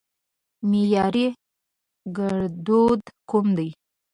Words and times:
معياري 0.69 1.25
ګړدود 2.17 3.01
کوم 3.29 3.47
دي؟ 3.57 3.69